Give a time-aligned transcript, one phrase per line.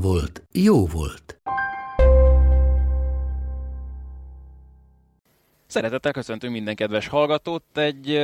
[0.00, 1.40] volt, jó volt.
[5.66, 7.78] Szeretettel köszöntünk minden kedves hallgatót.
[7.78, 8.20] Egy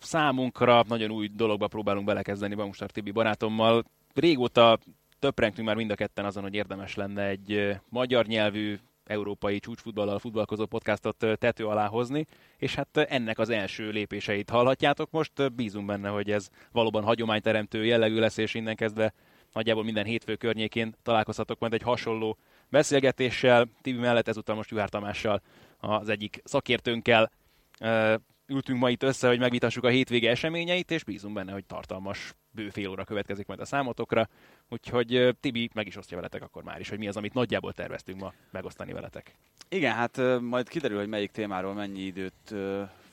[0.00, 3.84] számunkra nagyon új dologba próbálunk belekezdeni Bamustar Tibi barátommal.
[4.14, 4.78] Régóta
[5.18, 10.66] töprengtünk már mind a ketten azon, hogy érdemes lenne egy magyar nyelvű európai csúcsfutballal futballkozó
[10.66, 15.52] podcastot tető alá hozni, és hát ennek az első lépéseit hallhatjátok most.
[15.54, 19.12] Bízunk benne, hogy ez valóban hagyományteremtő jellegű lesz, és innen kezdve
[19.54, 23.68] nagyjából minden hétfő környékén találkozhatok majd egy hasonló beszélgetéssel.
[23.82, 25.42] Tibi mellett ezúttal most Juhár Tamással,
[25.78, 27.30] az egyik szakértőnkkel
[28.46, 32.68] ültünk ma itt össze, hogy megvitassuk a hétvége eseményeit, és bízunk benne, hogy tartalmas bő
[32.68, 34.28] fél óra következik majd a számotokra.
[34.68, 38.20] Úgyhogy Tibi meg is osztja veletek akkor már is, hogy mi az, amit nagyjából terveztünk
[38.20, 39.34] ma megosztani veletek.
[39.68, 42.54] Igen, hát majd kiderül, hogy melyik témáról mennyi időt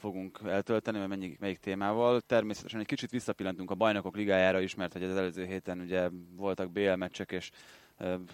[0.02, 2.22] fogunk eltölteni, vagy mennyi, melyik témával.
[2.22, 6.72] Természetesen egy kicsit visszapillantunk a bajnokok ligájára is, mert hogy az előző héten ugye voltak
[6.72, 7.50] BL meccsek, és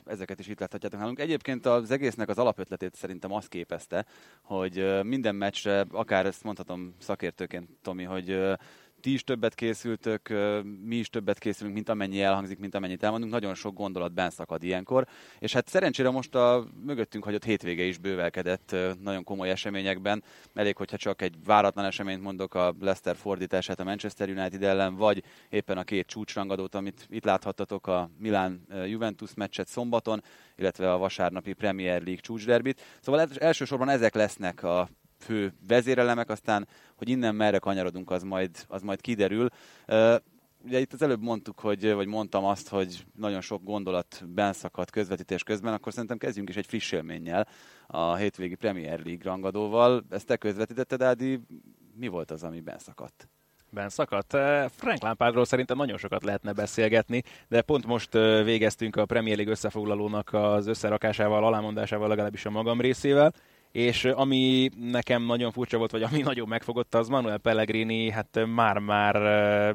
[0.05, 1.19] ezeket is itt láthatjátok nálunk.
[1.19, 4.05] Egyébként az egésznek az alapötletét szerintem azt képezte,
[4.41, 8.41] hogy minden meccsre, akár ezt mondhatom szakértőként, Tomi, hogy
[9.01, 10.33] ti is többet készültök,
[10.83, 13.31] mi is többet készülünk, mint amennyi elhangzik, mint amennyit elmondunk.
[13.31, 15.07] Nagyon sok gondolat benn szakad ilyenkor.
[15.39, 20.23] És hát szerencsére most a mögöttünk hagyott hétvége is bővelkedett nagyon komoly eseményekben.
[20.53, 25.23] Elég, hogyha csak egy váratlan eseményt mondok, a Leicester fordítását a Manchester United ellen, vagy
[25.49, 30.23] éppen a két csúcsrangadót, amit itt láthattatok, a Milán-Juventus meccset szombaton,
[30.55, 32.81] illetve a vasárnapi Premier League csúcsderbit.
[33.01, 38.81] Szóval elsősorban ezek lesznek a fő vezérelemek, aztán, hogy innen merre kanyarodunk, az majd, az
[38.81, 39.49] majd kiderül.
[40.65, 45.43] Ugye itt az előbb mondtuk, hogy, vagy mondtam azt, hogy nagyon sok gondolat benszakadt közvetítés
[45.43, 47.47] közben, akkor szerintem kezdjünk is egy friss élménnyel
[47.87, 50.03] a hétvégi Premier League rangadóval.
[50.09, 51.39] Ezt te közvetítetted, Ádi,
[51.95, 53.27] mi volt az, ami benszakadt?
[53.69, 53.89] Ben
[54.69, 58.13] Frank Lampardról szerintem nagyon sokat lehetne beszélgetni, de pont most
[58.43, 63.33] végeztünk a Premier League összefoglalónak az összerakásával, alámondásával legalábbis a magam részével,
[63.77, 69.15] és ami nekem nagyon furcsa volt, vagy ami nagyon megfogott, az Manuel Pellegrini, hát már-már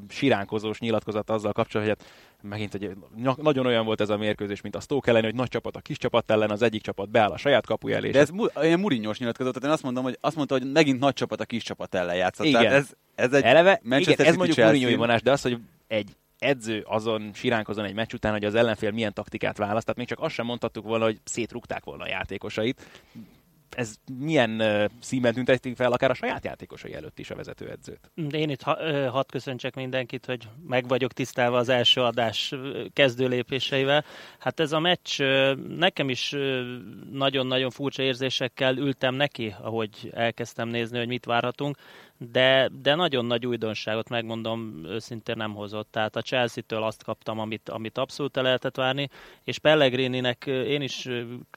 [0.08, 2.78] siránkozós nyilatkozat azzal kapcsolatban, hogy hát megint
[3.16, 5.80] ny- nagyon olyan volt ez a mérkőzés, mint a Stoke ellen, hogy nagy csapat a
[5.80, 8.10] kis csapat ellen, az egyik csapat beáll a saját kapuja elé.
[8.10, 11.00] De ez mu- ilyen murinyos nyilatkozott, tehát én azt mondom, hogy azt mondta, hogy megint
[11.00, 12.46] nagy csapat a kis csapat ellen játszott.
[12.46, 12.62] Igen.
[12.62, 14.58] Tehát ez, ez egy Eleve, Manchester igen, ez mondjuk.
[14.58, 18.90] Mourinho vonás, de az, hogy egy edző azon siránkozon egy meccs után, hogy az ellenfél
[18.90, 22.86] milyen taktikát választ, tehát még csak azt sem mondhattuk volna, hogy szétrugták volna a játékosait.
[23.76, 28.10] Ez milyen uh, színben tüntetik fel akár a saját játékosai előtt is a vezetőedzőt?
[28.30, 32.54] Én itt ha, ö, hadd köszöntsek mindenkit, hogy meg vagyok tisztálva az első adás
[32.92, 34.04] kezdő lépéseivel.
[34.38, 36.76] Hát ez a meccs ö, nekem is ö,
[37.12, 41.76] nagyon-nagyon furcsa érzésekkel ültem neki, ahogy elkezdtem nézni, hogy mit várhatunk,
[42.30, 45.88] de, de nagyon nagy újdonságot, megmondom, őszintén nem hozott.
[45.90, 49.08] Tehát a Chelsea-től azt kaptam, amit, amit abszolút el lehetett várni,
[49.44, 51.08] és Pellegrininek én is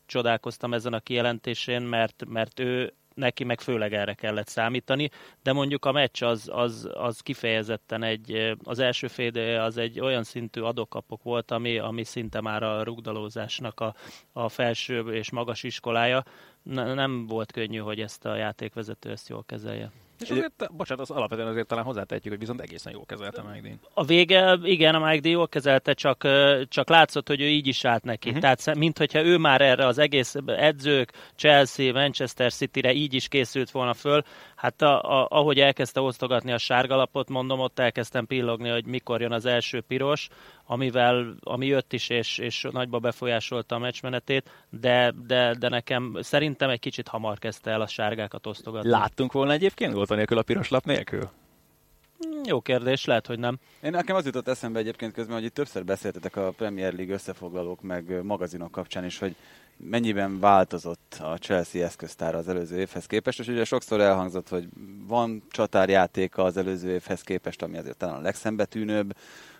[0.05, 5.09] csodálkoztam ezen a kijelentésén, mert, mert ő neki meg főleg erre kellett számítani,
[5.43, 10.23] de mondjuk a meccs az, az, az kifejezetten egy, az első fél az egy olyan
[10.23, 13.95] szintű adokapok volt, ami, ami szinte már a rugdalózásnak a,
[14.31, 16.23] a felső és magas iskolája.
[16.63, 19.91] Ne, nem volt könnyű, hogy ezt a játékvezető ezt jól kezelje.
[20.19, 23.79] És azért, bocsánat, az alapvetően azért talán hozzátehetjük, hogy viszont egészen jól kezelte Magdin.
[23.93, 26.27] A vége, igen, a Mike D jól kezelte, csak,
[26.67, 28.27] csak látszott, hogy ő így is állt neki.
[28.27, 28.41] Uh-huh.
[28.41, 33.71] Tehát mint hogyha ő már erre az egész edzők, Chelsea, Manchester City-re így is készült
[33.71, 34.23] volna föl.
[34.65, 39.31] Hát a, a, ahogy elkezdte osztogatni a sárgalapot, mondom, ott elkezdtem pillogni, hogy mikor jön
[39.31, 40.27] az első piros,
[40.65, 46.69] amivel, ami jött is, és, és nagyba befolyásolta a meccsmenetét, de, de, de nekem szerintem
[46.69, 48.89] egy kicsit hamar kezdte el a sárgákat osztogatni.
[48.89, 51.29] Láttunk volna egyébként volt nélkül a piros lap nélkül?
[52.43, 53.57] Jó kérdés, lehet, hogy nem.
[53.81, 57.81] Én nekem az jutott eszembe egyébként közben, hogy itt többször beszéltetek a Premier League összefoglalók
[57.81, 59.35] meg magazinok kapcsán is, hogy
[59.77, 64.67] mennyiben változott a Chelsea eszköztára az előző évhez képest, és ugye sokszor elhangzott, hogy
[65.07, 69.15] van csatárjátéka az előző évhez képest, ami azért talán a legszembetűnőbb,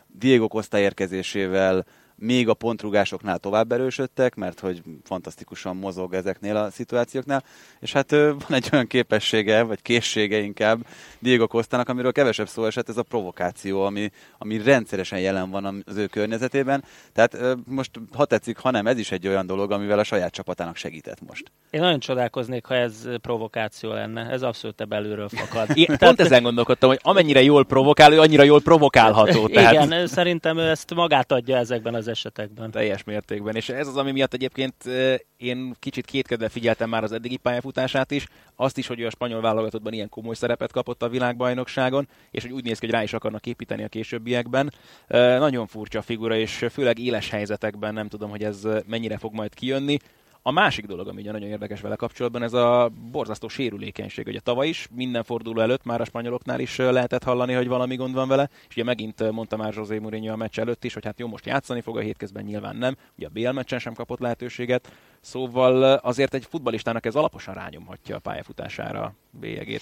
[0.08, 1.86] Diego Costa érkezésével
[2.16, 7.44] még a pontrugásoknál tovább erősödtek, mert hogy fantasztikusan mozog ezeknél a szituációknál,
[7.80, 10.86] és hát van egy olyan képessége, vagy készsége inkább
[11.20, 15.98] Diego Kostának, amiről kevesebb szó esett, ez a provokáció, ami, ami rendszeresen jelen van az
[15.98, 16.84] ő környezetében.
[17.14, 20.76] Tehát most, ha tetszik, ha nem, ez is egy olyan dolog, amivel a saját csapatának
[20.76, 21.52] segített most.
[21.70, 24.30] Én nagyon csodálkoznék, ha ez provokáció lenne.
[24.30, 25.68] Ez abszolút belülről fakad.
[25.78, 29.48] I- pont ezen gondolkodtam, hogy amennyire jól provokál, ő annyira jól provokálható.
[29.48, 29.74] Tehát...
[29.74, 32.72] Igen, szerintem ő ezt magát adja ezekben az esetekben.
[32.72, 33.56] Teljes mértékben.
[33.56, 34.75] És ez az, ami miatt egyébként
[35.38, 39.94] én kicsit kétkedve figyeltem már az eddigi pályafutását is, azt is, hogy a spanyol válogatottban
[39.94, 43.46] ilyen komoly szerepet kapott a világbajnokságon, és hogy úgy néz ki, hogy rá is akarnak
[43.46, 44.74] építeni a későbbiekben.
[45.07, 49.98] Nagyon furcsa figura, és főleg éles helyzetekben nem tudom, hogy ez mennyire fog majd kijönni.
[50.47, 54.27] A másik dolog, ami ugye nagyon érdekes vele kapcsolatban, ez a borzasztó sérülékenység.
[54.27, 58.13] Ugye tavaly is minden forduló előtt már a spanyoloknál is lehetett hallani, hogy valami gond
[58.13, 61.19] van vele, és ugye megint mondta már José Mourinho a meccs előtt is, hogy hát
[61.19, 64.92] jó, most játszani fog a hétközben nyilván nem, ugye a BL meccsen sem kapott lehetőséget,
[65.19, 69.81] szóval azért egy futbalistának ez alaposan rányomhatja a pályafutására bélyegét.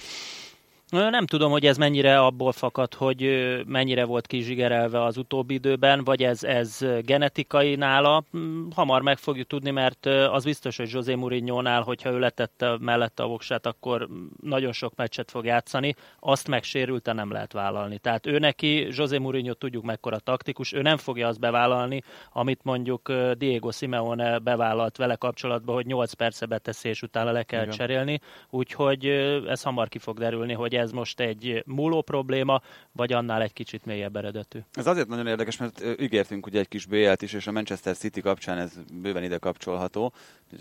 [0.90, 3.22] Nem tudom, hogy ez mennyire abból fakad, hogy
[3.66, 8.24] mennyire volt kizsigerelve az utóbbi időben, vagy ez, ez genetikai nála.
[8.30, 13.22] Hm, hamar meg fogjuk tudni, mert az biztos, hogy José Mourinho-nál, hogyha ő letette mellette
[13.22, 14.08] a voksát, akkor
[14.42, 15.94] nagyon sok meccset fog játszani.
[16.20, 17.98] Azt megsérülte nem lehet vállalni.
[17.98, 22.02] Tehát ő neki, José Mourinho tudjuk mekkora taktikus, ő nem fogja azt bevállalni,
[22.32, 27.62] amit mondjuk Diego Simeone bevállalt vele kapcsolatban, hogy 8 perce beteszi, és utána le kell
[27.62, 27.74] Igen.
[27.74, 28.20] cserélni.
[28.50, 29.06] Úgyhogy
[29.48, 33.84] ez hamar ki fog derülni, hogy ez most egy múló probléma, vagy annál egy kicsit
[33.84, 34.58] mélyebb eredetű?
[34.72, 38.20] Ez azért nagyon érdekes, mert ígértünk ugye egy kis BL-t is, és a Manchester City
[38.20, 40.12] kapcsán ez bőven ide kapcsolható,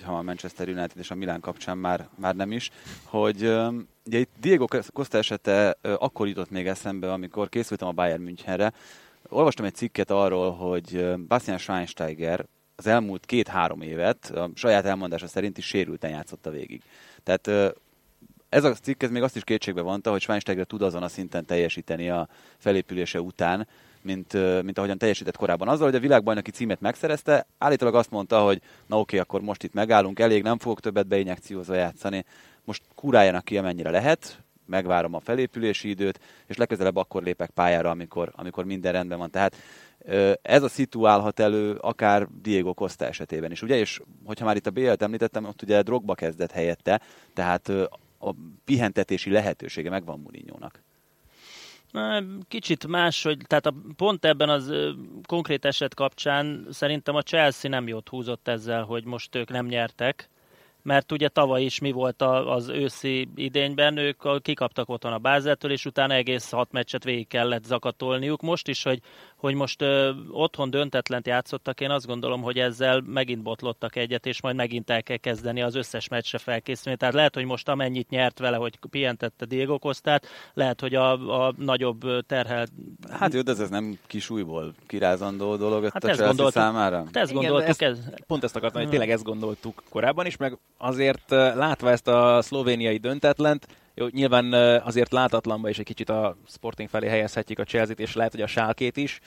[0.03, 2.69] ha a Manchester United és a Milán kapcsán már, már nem is,
[3.03, 3.41] hogy
[4.05, 8.73] ugye itt Diego Costa esete akkor jutott még eszembe, amikor készültem a Bayern Münchenre,
[9.29, 15.57] olvastam egy cikket arról, hogy Bastian Schweinsteiger az elmúlt két-három évet a saját elmondása szerint
[15.57, 16.81] is sérülten játszotta végig.
[17.23, 17.49] Tehát
[18.53, 21.45] ez a cikk ez még azt is kétségbe vonta, hogy Schweinsteiger tud azon a szinten
[21.45, 22.27] teljesíteni a
[22.57, 23.67] felépülése után,
[24.01, 24.33] mint,
[24.63, 25.67] mint ahogyan teljesített korábban.
[25.67, 29.73] Azzal, hogy a világbajnoki címet megszerezte, állítólag azt mondta, hogy na oké, akkor most itt
[29.73, 32.25] megállunk, elég, nem fogok többet beinjekciózva játszani,
[32.63, 38.31] most kuráljanak ki, amennyire lehet, megvárom a felépülési időt, és legközelebb akkor lépek pályára, amikor,
[38.35, 39.31] amikor minden rendben van.
[39.31, 39.55] Tehát
[40.41, 43.75] ez a szitu állhat elő akár Diego Costa esetében is, ugye?
[43.75, 47.01] És hogyha már itt a BL-t említettem, ott ugye Drogba kezdett helyette,
[47.33, 47.71] tehát
[48.27, 48.35] a
[48.65, 50.83] pihentetési lehetősége megvan Murinyónak.
[52.47, 54.91] Kicsit más, hogy tehát a, pont ebben az ö,
[55.27, 60.29] konkrét eset kapcsán szerintem a Chelsea nem jót húzott ezzel, hogy most ők nem nyertek,
[60.81, 65.85] mert ugye tavaly is mi volt az őszi idényben, ők kikaptak otthon a Bázeltől, és
[65.85, 68.41] utána egész hat meccset végig kellett zakatolniuk.
[68.41, 69.01] Most is, hogy
[69.43, 74.41] hogy most ö, otthon döntetlent játszottak, én azt gondolom, hogy ezzel megint botlottak egyet, és
[74.41, 76.97] majd megint el kell kezdeni az összes meccsre felkészülni.
[76.97, 81.11] Tehát lehet, hogy most amennyit nyert vele, hogy pihentette Diego Costát, lehet, hogy a,
[81.45, 82.67] a nagyobb terhel...
[83.09, 86.97] Hát jó, de ez nem kis újból kirázandó dolog hát a ezt Chelsea számára.
[86.97, 87.69] Hát ezt Igen, gondoltuk.
[87.69, 87.99] Ezt, ez...
[88.27, 92.97] Pont ezt akartam, hogy tényleg ezt gondoltuk korábban is, meg azért látva ezt a szlovéniai
[92.97, 94.53] döntetlent, jó, nyilván
[94.83, 98.47] azért látatlanba is egy kicsit a Sporting felé helyezhetjük a Chelsea-t, és lehet, hogy a
[98.47, 99.19] sálkét is.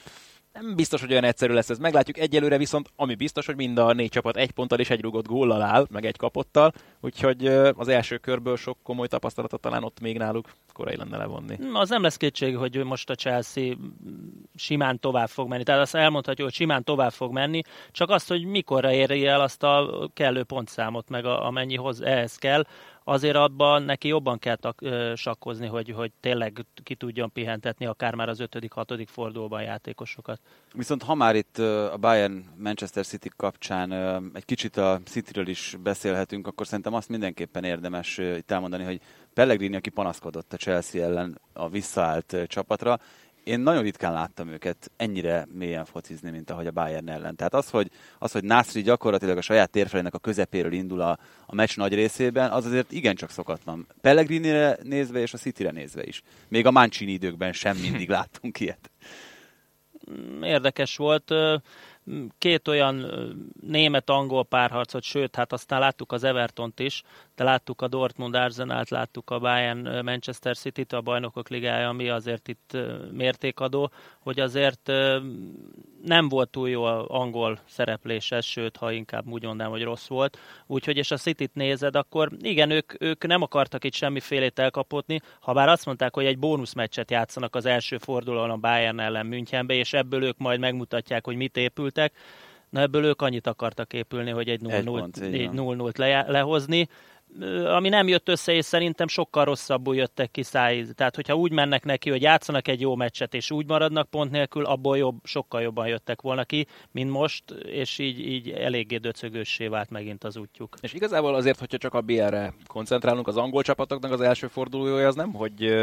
[0.52, 1.78] Nem biztos, hogy olyan egyszerű lesz ez.
[1.78, 5.26] Meglátjuk egyelőre, viszont ami biztos, hogy mind a négy csapat egy ponttal és egy rugott
[5.26, 7.46] góllal áll, meg egy kapottal, úgyhogy
[7.76, 11.58] az első körből sok komoly tapasztalatot talán ott még náluk korai lenne levonni.
[11.72, 13.74] Az nem lesz kétség, hogy most a Chelsea
[14.54, 15.62] simán tovább fog menni.
[15.62, 19.62] Tehát azt elmondhatjuk, hogy simán tovább fog menni, csak azt, hogy mikorra éri el azt
[19.62, 22.64] a kellő pontszámot, meg a, amennyihoz ehhez kell
[23.08, 28.14] azért abban neki jobban kell tak, ö, sakkozni, hogy, hogy tényleg ki tudjon pihentetni akár
[28.14, 30.40] már az ötödik, hatodik fordulóban játékosokat.
[30.74, 33.92] Viszont ha már itt a Bayern Manchester City kapcsán
[34.34, 39.00] egy kicsit a Cityről is beszélhetünk, akkor szerintem azt mindenképpen érdemes itt elmondani, hogy
[39.34, 42.98] Pellegrini, aki panaszkodott a Chelsea ellen a visszaállt csapatra,
[43.46, 47.36] én nagyon ritkán láttam őket ennyire mélyen focizni, mint ahogy a Bayern ellen.
[47.36, 51.54] Tehát az, hogy, az, hogy Nasri gyakorlatilag a saját térfelének a közepéről indul a, a
[51.54, 53.86] meccs nagy részében, az azért igencsak szokatlan.
[54.00, 56.22] Pellegrini-re nézve és a City-re nézve is.
[56.48, 58.90] Még a Mancini időkben sem mindig láttunk ilyet.
[60.42, 61.32] Érdekes volt
[62.38, 63.06] két olyan
[63.60, 67.02] német-angol párharcot, sőt, hát aztán láttuk az Evertont is,
[67.34, 72.48] de láttuk a Dortmund Arsenalt, láttuk a Bayern Manchester City-t, a bajnokok ligája, ami azért
[72.48, 72.76] itt
[73.12, 74.92] mértékadó, hogy azért
[76.04, 80.38] nem volt túl jó a angol szereplése, sőt, ha inkább úgy mondanám, hogy rossz volt.
[80.66, 85.52] Úgyhogy, és a City-t nézed, akkor igen, ők, ők nem akartak itt semmifélét elkapotni, ha
[85.52, 89.92] bár azt mondták, hogy egy bónuszmeccset játszanak az első fordulón a Bayern ellen Münchenbe, és
[89.92, 91.56] ebből ők majd megmutatják, hogy mit
[91.96, 92.12] épültek.
[92.70, 96.88] Na ebből ők annyit akartak épülni, hogy egy 0-0-t le, lehozni
[97.66, 100.84] ami nem jött össze, és szerintem sokkal rosszabbul jöttek ki száj.
[100.94, 104.64] Tehát, hogyha úgy mennek neki, hogy játszanak egy jó meccset, és úgy maradnak pont nélkül,
[104.64, 109.90] abból jobb, sokkal jobban jöttek volna ki, mint most, és így, így eléggé döcögőssé vált
[109.90, 110.76] megint az útjuk.
[110.80, 115.14] És igazából azért, hogyha csak a BL-re koncentrálunk, az angol csapatoknak az első fordulója az
[115.14, 115.74] nem, hogy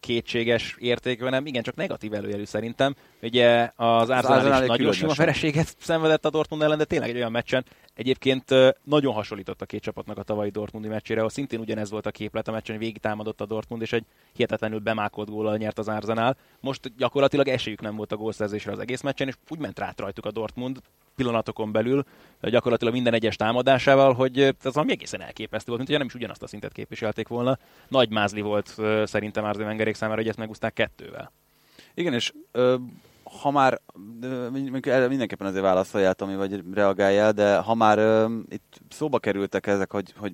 [0.00, 2.94] kétséges értékű, hanem igen, csak negatív előjelű szerintem.
[3.22, 7.30] Ugye az Arsenal is nagyon sima vereséget szenvedett a Dortmund ellen, de tényleg egy olyan
[7.30, 7.64] meccsen,
[8.00, 8.54] Egyébként
[8.84, 12.48] nagyon hasonlított a két csapatnak a tavalyi Dortmundi meccsére, ahol szintén ugyanez volt a képlet
[12.48, 16.36] a meccsen, végig támadott a Dortmund, és egy hihetetlenül bemákolt góllal nyert az Arsenal.
[16.60, 20.26] Most gyakorlatilag esélyük nem volt a gólszerzésre az egész meccsen, és úgy ment rá rajtuk
[20.26, 20.78] a Dortmund
[21.16, 22.04] pillanatokon belül,
[22.40, 26.42] gyakorlatilag minden egyes támadásával, hogy ez valami egészen elképesztő volt, mint hogy nem is ugyanazt
[26.42, 27.58] a szintet képviselték volna.
[27.88, 31.32] Nagy mázli volt szerintem Arzé Wengerék számára, hogy ezt megúzták kettővel.
[31.94, 32.74] Igen, és ö,
[33.40, 33.80] ha már,
[35.08, 40.14] mindenképpen azért válaszoljál, Tomi, vagy reagáljál, de ha már uh, itt szóba kerültek ezek, hogy,
[40.16, 40.32] hogy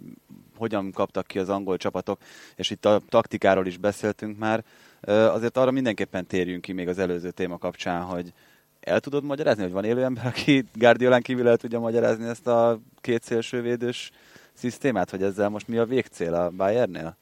[0.56, 2.20] hogyan kaptak ki az angol csapatok,
[2.54, 4.64] és itt a taktikáról is beszéltünk már,
[5.06, 8.32] azért arra mindenképpen térjünk ki még az előző téma kapcsán, hogy
[8.80, 12.80] el tudod magyarázni, hogy van élő ember, aki Guardiolán kívül el tudja magyarázni ezt a
[13.00, 14.10] két szélsővédős
[14.52, 17.16] szisztémát, hogy ezzel most mi a végcél a Bayernnél?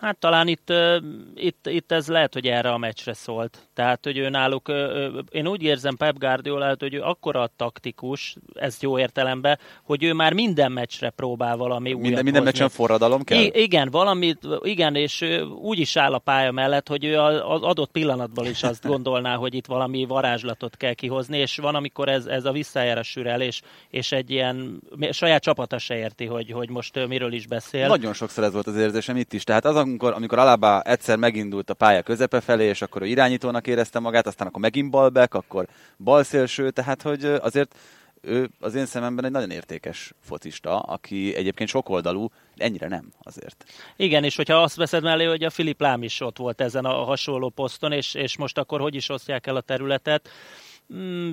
[0.00, 0.72] Hát talán itt,
[1.34, 3.58] itt, itt ez lehet, hogy erre a meccsre szólt.
[3.74, 4.72] Tehát, hogy ő náluk,
[5.30, 10.32] én úgy érzem Pep Guardiola, hogy ő akkora taktikus, ez jó értelemben, hogy ő már
[10.32, 13.38] minden meccsre próbál valami minden, újat Minden meccsen forradalom kell?
[13.38, 15.24] I- igen, valamit, igen, és
[15.60, 19.54] úgy is áll a pálya mellett, hogy ő az adott pillanatban is azt gondolná, hogy
[19.54, 24.12] itt valami varázslatot kell kihozni, és van, amikor ez, ez a visszajára sürel, és, és
[24.12, 27.86] egy ilyen saját csapata se érti, hogy, hogy most miről is beszél.
[27.86, 29.44] Nagyon sokszor ez volt az érzésem itt is.
[29.44, 33.06] Tehát az a amikor, amikor Alaba egyszer megindult a pálya közepe felé, és akkor ő
[33.06, 35.66] irányítónak érezte magát, aztán akkor megint balback, akkor
[35.96, 37.74] balszélső, tehát hogy azért
[38.20, 43.64] ő az én szememben egy nagyon értékes focista, aki egyébként sokoldalú, ennyire nem azért.
[43.96, 47.04] Igen, és hogyha azt veszed mellé, hogy a Filip Lám is ott volt ezen a
[47.04, 50.28] hasonló poszton, és, és most akkor hogy is osztják el a területet,
[50.94, 51.32] mm,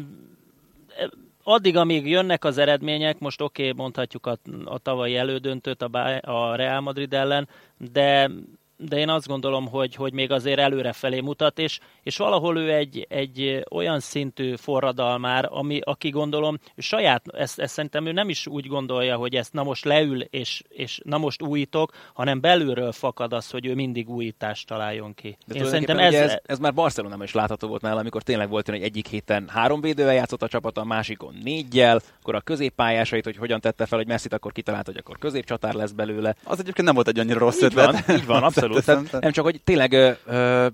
[1.48, 6.56] addig, amíg jönnek az eredmények, most oké, okay, mondhatjuk a, a tavalyi elődöntőt a, a
[6.56, 8.32] Real Madrid ellen, de
[8.78, 12.74] de én azt gondolom, hogy, hogy még azért előre felé mutat, és, és valahol ő
[12.74, 18.48] egy, egy olyan szintű forradalmár, ami, aki gondolom, saját, ezt, ezt szerintem ő nem is
[18.48, 23.34] úgy gondolja, hogy ezt na most leül, és, és na most újítok, hanem belülről fakad
[23.34, 25.38] az, hogy ő mindig újítást találjon ki.
[25.48, 28.70] De én szerintem ez, ez, ez, már Barcelona is látható volt nála, amikor tényleg volt
[28.70, 33.38] hogy egyik héten három védővel játszott a csapata, a másikon négyel, akkor a középpályásait, hogy
[33.38, 36.36] hogyan tette fel, hogy Messi akkor kitalált, hogy akkor középcsatár lesz belőle.
[36.44, 38.06] Az egyébként nem volt egy annyira rossz így ötlet.
[38.06, 39.10] Van, így van, abszolút abszolút.
[39.10, 40.68] Tehát nem csak, hogy tényleg ö, ö,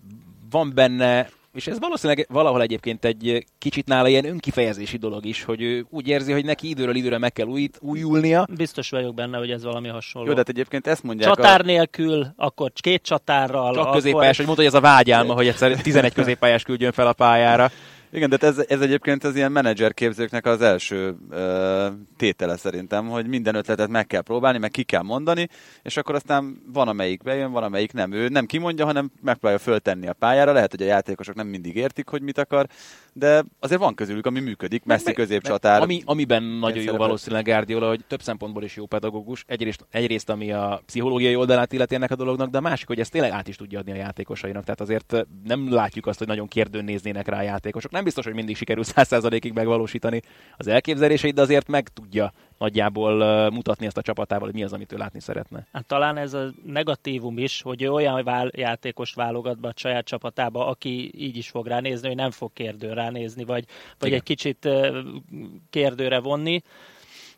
[0.50, 5.62] van benne és ez valószínűleg valahol egyébként egy kicsit nála ilyen önkifejezési dolog is, hogy
[5.62, 8.48] ő úgy érzi, hogy neki időről időre meg kell újít, újulnia.
[8.56, 10.28] Biztos vagyok benne, hogy ez valami hasonló.
[10.28, 11.34] Jó, de hát egyébként ezt mondják.
[11.34, 11.64] Csatár a...
[11.64, 13.74] nélkül, akkor két csatárral.
[13.74, 14.36] Csak középpályás, akkor...
[14.36, 17.72] hogy mondta, hogy ez a vágyálma, hogy egyszer 11 középpályás küldjön fel a pályára.
[18.14, 21.88] Igen, de ez, ez egyébként az ilyen menedzserképzőknek az első ö,
[22.18, 25.48] tétele szerintem, hogy minden ötletet meg kell próbálni, meg ki kell mondani,
[25.84, 28.12] és akkor aztán van amelyik bejön, van amelyik nem.
[28.12, 30.52] Ő nem kimondja, hanem megpróbálja föltenni a pályára.
[30.52, 32.68] Lehet, hogy a játékosok nem mindig értik, hogy mit akar,
[33.14, 35.82] de azért van közülük, ami működik, messzi középcsatár.
[35.82, 39.44] Ami, amiben nagyon jó valószínűleg Guardiola, hogy több szempontból is jó pedagógus.
[39.48, 43.12] Egyrészt, egyrészt ami a pszichológiai oldalát illeti ennek a dolognak, de a másik, hogy ezt
[43.12, 44.64] tényleg át is tudja adni a játékosainak.
[44.64, 47.92] Tehát azért nem látjuk azt, hogy nagyon kérdőn néznének rá a játékosok.
[47.92, 50.22] Nem biztos, hogy mindig sikerül 100%-ig megvalósítani
[50.58, 54.92] az elképzeléseit, de azért meg tudja nagyjából mutatni ezt a csapatával, hogy mi az, amit
[54.92, 55.68] ő látni szeretne.
[55.72, 60.06] Hát talán ez a negatívum is, hogy ő olyan vál- játékos válogat be a saját
[60.06, 63.66] csapatába, aki így is fog ránézni, hogy nem fog kérdőre ránézni, vagy,
[64.00, 64.70] vagy egy kicsit
[65.70, 66.62] kérdőre vonni.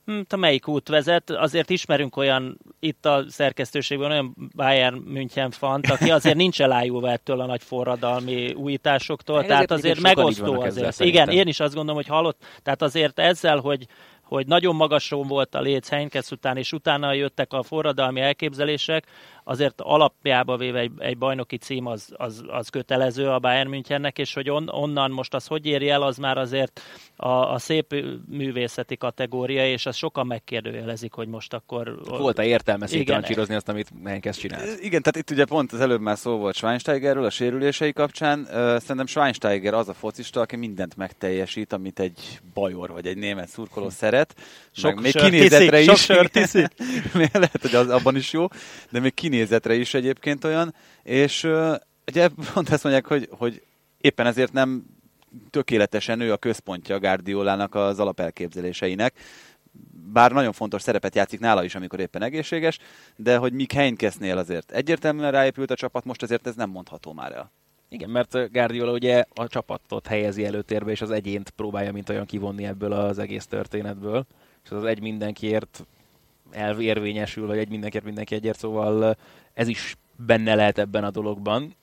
[0.05, 1.29] Hm, te melyik út vezet?
[1.29, 7.39] Azért ismerünk olyan, itt a szerkesztőségben olyan Bayern München fant, aki azért nincs elájulva ettől
[7.39, 10.87] a nagy forradalmi újításoktól, Meg tehát azért megosztó azért.
[10.87, 13.87] Ezzel, Igen, én is azt gondolom, hogy hallott, tehát azért ezzel, hogy
[14.23, 19.05] hogy nagyon magason volt a léc Heinkes után, és utána jöttek a forradalmi elképzelések,
[19.43, 24.33] azért alapjába véve egy, egy bajnoki cím az, az, az kötelező a Bayern Münchennek, és
[24.33, 26.81] hogy on, onnan most az hogy éri el, az már azért
[27.15, 27.95] a, a szép
[28.29, 31.99] művészeti kategória, és az sokan megkérdőjelezik, hogy most akkor...
[32.05, 34.79] Volt-e értelme szétrancsírozni azt, amit Henkes csinált?
[34.79, 38.45] Igen, tehát itt ugye pont az előbb már szó volt Schweinsteigerről a sérülései kapcsán.
[38.51, 43.89] Szerintem Schweinsteiger az a focista, aki mindent megteljesít, amit egy bajor vagy egy német szurkoló
[43.89, 44.35] szeret.
[44.71, 45.99] Sok még sör kinézetre tiszik, is.
[45.99, 46.67] sok sör tiszik.
[47.33, 48.47] Lehet, hogy az abban is jó,
[48.89, 50.73] de még kinézetre is egyébként olyan.
[51.03, 51.43] És
[52.07, 53.63] ugye pont ezt mondják, hogy, hogy
[53.97, 54.85] éppen ezért nem
[55.49, 59.13] tökéletesen ő a központja a Guardiolának az alapelképzeléseinek.
[60.13, 62.79] Bár nagyon fontos szerepet játszik nála is, amikor éppen egészséges,
[63.15, 67.31] de hogy Mick Heinkesnél azért egyértelműen ráépült a csapat, most azért ez nem mondható már
[67.31, 67.51] el.
[67.89, 72.65] Igen, mert Guardiola ugye a csapatot helyezi előtérbe, és az egyént próbálja mint olyan kivonni
[72.65, 74.25] ebből az egész történetből.
[74.63, 75.85] És az egy mindenkiért
[76.53, 79.17] elvérvényesül, vagy egy mindenkiért mindenki egyért, szóval
[79.53, 81.75] ez is benne lehet ebben a dologban.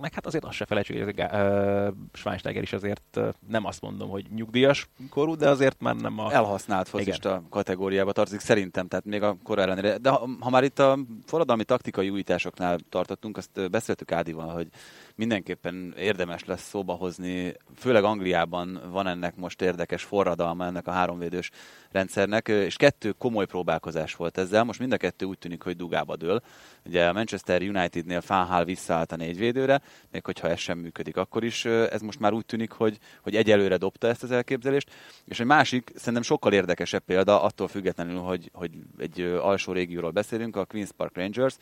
[0.00, 4.08] Meg hát azért azt se felejtsük, hogy ez uh, Schweinsteiger is azért nem azt mondom,
[4.08, 6.32] hogy nyugdíjas korú, de azért már nem a...
[6.32, 9.98] Elhasznált focista kategóriába tartozik szerintem, tehát még a kor ellenére.
[9.98, 14.68] De ha, ha már itt a forradalmi taktikai újításoknál tartottunk, azt beszéltük Ádival, hogy
[15.16, 21.50] mindenképpen érdemes lesz szóba hozni, főleg Angliában van ennek most érdekes forradalma ennek a háromvédős
[21.90, 26.16] rendszernek, és kettő komoly próbálkozás volt ezzel, most mind a kettő úgy tűnik, hogy dugába
[26.16, 26.42] dől.
[26.84, 29.80] Ugye a Manchester Unitednél Fánhál visszaállt a négyvédőre,
[30.10, 33.76] még hogyha ez sem működik, akkor is ez most már úgy tűnik, hogy, hogy egyelőre
[33.76, 34.90] dobta ezt az elképzelést.
[35.24, 40.56] És egy másik, szerintem sokkal érdekesebb példa, attól függetlenül, hogy, hogy egy alsó régióról beszélünk,
[40.56, 41.56] a Queen's Park Rangers,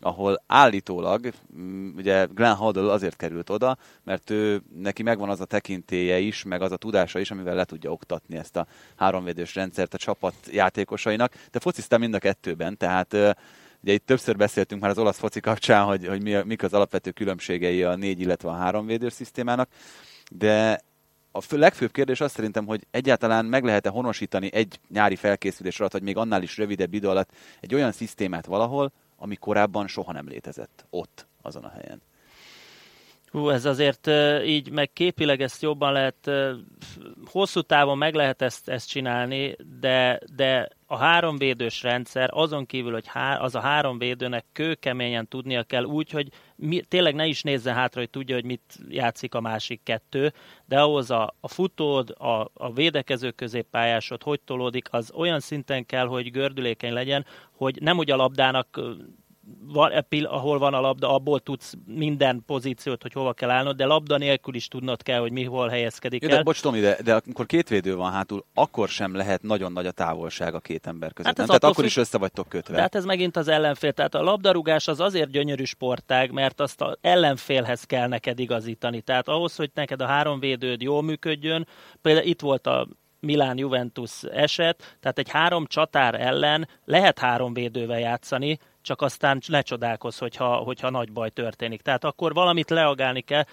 [0.00, 5.44] ahol állítólag, mm, ugye Glenn Hoddle azért került oda, mert ő, neki megvan az a
[5.44, 8.66] tekintélye is, meg az a tudása is, amivel le tudja oktatni ezt a
[8.96, 13.14] háromvédős rendszert a csapat játékosainak, de focizta mind a kettőben, tehát
[13.82, 17.10] ugye itt többször beszéltünk már az olasz foci kapcsán, hogy, hogy mi, mik az alapvető
[17.10, 19.68] különbségei a négy, illetve a háromvédős szisztémának,
[20.30, 20.80] de
[21.32, 25.92] a fő, legfőbb kérdés az szerintem, hogy egyáltalán meg lehet-e honosítani egy nyári felkészülés alatt,
[25.92, 27.30] vagy még annál is rövidebb idő alatt
[27.60, 28.92] egy olyan szisztémát valahol,
[29.22, 32.02] ami korábban soha nem létezett ott, azon a helyen.
[33.30, 34.10] Hú, ez azért
[34.44, 36.30] így, meg képileg ezt jobban lehet,
[37.24, 43.06] hosszú távon meg lehet ezt, ezt csinálni, de, de a háromvédős rendszer azon kívül, hogy
[43.06, 47.74] há, az a három védőnek kőkeményen tudnia kell úgy, hogy mi, tényleg ne is nézzen
[47.74, 50.32] hátra, hogy tudja, hogy mit játszik a másik kettő,
[50.64, 56.06] de ahhoz a, a futód, a, a védekező középpályásod hogy tolódik, az olyan szinten kell,
[56.06, 58.80] hogy gördülékeny legyen, hogy nem úgy a labdának
[59.72, 63.84] van, e ahol van a labda, abból tudsz minden pozíciót, hogy hova kell állnod, de
[63.84, 66.36] labda nélkül is tudnod kell, hogy mi hol helyezkedik Jó, el.
[66.36, 69.86] De, bocs, Tomi, de, de akkor két védő van hátul, akkor sem lehet nagyon nagy
[69.86, 71.26] a távolság a két ember között.
[71.26, 71.46] Hát nem?
[71.46, 71.84] Tehát akkor függ...
[71.84, 72.74] is össze vagytok kötve.
[72.74, 73.92] De hát ez megint az ellenfél.
[73.92, 79.00] Tehát a labdarúgás az azért gyönyörű sportág, mert azt az ellenfélhez kell neked igazítani.
[79.00, 81.66] Tehát ahhoz, hogy neked a három védőd jól működjön,
[82.02, 82.88] például itt volt a
[83.20, 89.62] Milán Juventus eset, tehát egy három csatár ellen lehet három védővel játszani, csak aztán ne
[89.62, 91.82] csodálkozz, hogyha, hogyha nagy baj történik.
[91.82, 93.44] Tehát akkor valamit leagálni kell,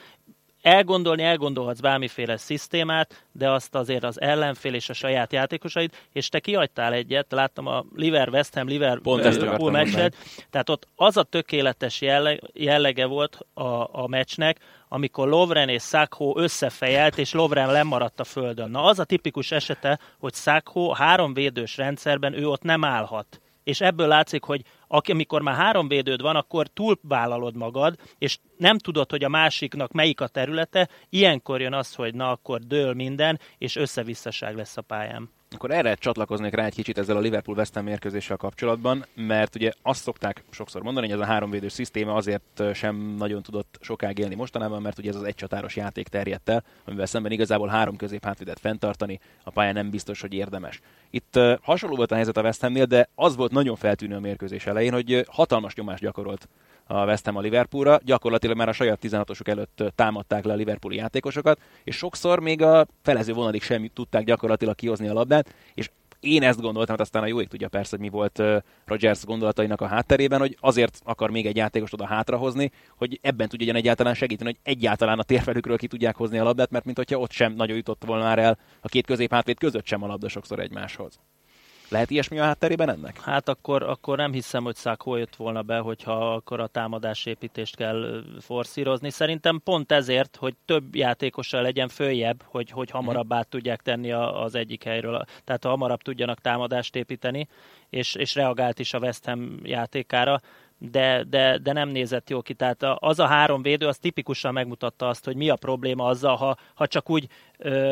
[0.61, 6.39] elgondolni, elgondolhatsz bármiféle szisztémát, de azt azért az ellenfél és a saját játékosaid, és te
[6.39, 10.15] kiadtál egyet, láttam a Liver West Ham Liverpool meccset,
[10.49, 14.59] tehát ott az a tökéletes jelleg, jellege volt a, a meccsnek,
[14.89, 18.69] amikor Lovren és Sakho összefejelt, és Lovren lemaradt a földön.
[18.71, 23.81] Na az a tipikus esete, hogy Sakho három védős rendszerben ő ott nem állhat és
[23.81, 29.23] ebből látszik, hogy amikor már három védőd van, akkor túlvállalod magad, és nem tudod, hogy
[29.23, 34.55] a másiknak melyik a területe, ilyenkor jön az, hogy na akkor dől minden, és összevisszaság
[34.55, 35.29] lesz a pályán.
[35.51, 39.71] Akkor erre csatlakoznék rá egy kicsit ezzel a Liverpool West Ham mérkőzéssel kapcsolatban, mert ugye
[39.81, 44.35] azt szokták sokszor mondani, hogy ez a háromvédős szisztéma azért sem nagyon tudott sokáig élni
[44.35, 49.19] mostanában, mert ugye ez az egycsatáros játék terjedt el, amivel szemben igazából három középhátvédet fenntartani
[49.43, 50.81] a pályán nem biztos, hogy érdemes.
[51.09, 54.65] Itt hasonló volt a helyzet a West Hamnél, de az volt nagyon feltűnő a mérkőzés
[54.65, 56.47] elején, hogy hatalmas nyomást gyakorolt
[56.87, 57.99] a West Ham a Liverpoolra.
[58.03, 62.87] Gyakorlatilag már a saját 16-osok előtt támadták le a Liverpooli játékosokat, és sokszor még a
[63.01, 67.27] felező vonalig sem tudták gyakorlatilag kihozni a labdát, és én ezt gondoltam, hát aztán a
[67.27, 68.41] jó ég tudja persze, hogy mi volt
[68.85, 73.73] Rogers gondolatainak a hátterében, hogy azért akar még egy játékost oda hátrahozni, hogy ebben tudja
[73.73, 77.31] egyáltalán segíteni, hogy egyáltalán a térfelükről ki tudják hozni a labdát, mert mint hogyha ott
[77.31, 81.19] sem nagyon jutott volna már el a két középhátvéd között sem a labda sokszor egymáshoz.
[81.89, 83.21] Lehet ilyesmi a hátterében ennek?
[83.21, 88.23] Hát akkor, akkor nem hiszem, hogy Szákó jött volna be, hogyha akkor a támadásépítést kell
[88.39, 89.09] forszírozni.
[89.09, 94.55] Szerintem pont ezért, hogy több játékossal legyen följebb, hogy, hogy hamarabb át tudják tenni az
[94.55, 95.25] egyik helyről.
[95.43, 97.47] Tehát hamarabb tudjanak támadást építeni,
[97.89, 100.39] és, és reagált is a West Ham játékára
[100.77, 102.53] de, de, de nem nézett jó ki.
[102.53, 106.57] Tehát az a három védő, az tipikusan megmutatta azt, hogy mi a probléma azzal, ha,
[106.73, 107.27] ha csak úgy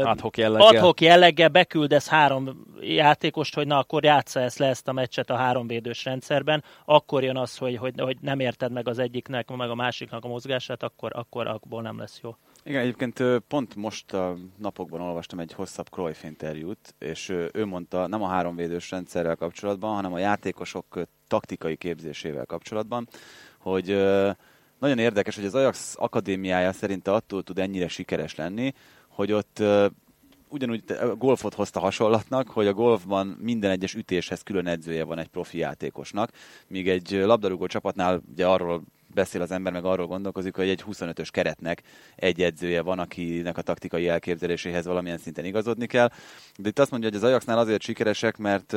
[0.04, 0.68] adhok jelleggel.
[0.68, 5.36] adhok jelleggel beküldesz három játékost, hogy na akkor játsza ezt le ezt a meccset a
[5.36, 9.70] három védős rendszerben, akkor jön az, hogy, hogy, hogy nem érted meg az egyiknek, meg
[9.70, 12.36] a másiknak a mozgását, akkor, akkor abból nem lesz jó.
[12.68, 18.24] Igen, egyébként pont most a napokban olvastam egy hosszabb Cruyff interjút, és ő mondta nem
[18.24, 23.08] a háromvédős rendszerrel kapcsolatban, hanem a játékosok taktikai képzésével kapcsolatban,
[23.58, 23.88] hogy
[24.80, 28.74] nagyon érdekes, hogy az Ajax akadémiája szerinte attól tud ennyire sikeres lenni,
[29.08, 29.64] hogy ott
[30.50, 35.28] ugyanúgy a golfot hozta hasonlatnak, hogy a golfban minden egyes ütéshez külön edzője van egy
[35.28, 36.32] profi játékosnak,
[36.68, 38.84] míg egy labdarúgó csapatnál ugye arról
[39.16, 41.82] beszél az ember, meg arról gondolkozik, hogy egy 25-ös keretnek
[42.16, 46.10] egy edzője van, akinek a taktikai elképzeléséhez valamilyen szinten igazodni kell.
[46.58, 48.74] De itt azt mondja, hogy az Ajaxnál azért sikeresek, mert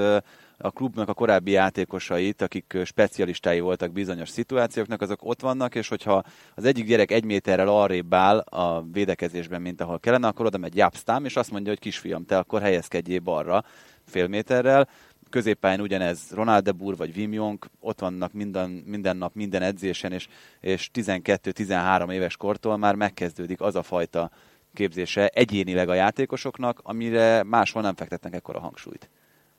[0.59, 6.25] a klubnak a korábbi játékosait, akik specialistái voltak bizonyos szituációknak, azok ott vannak, és hogyha
[6.55, 10.77] az egyik gyerek egy méterrel arrébb áll a védekezésben, mint ahol kellene, akkor oda megy
[10.77, 13.65] Japstám, és azt mondja, hogy kisfiam, te akkor helyezkedjél balra
[14.05, 14.89] fél méterrel,
[15.31, 20.13] középpályán ugyanez Ronald de Boer vagy Wim Jong, ott vannak minden, minden nap, minden edzésen,
[20.13, 20.29] és,
[20.61, 24.31] és 12-13 éves kortól már megkezdődik az a fajta
[24.75, 29.11] képzése egyénileg a játékosoknak, amire máshol nem fektetnek ekkora hangsúlyt.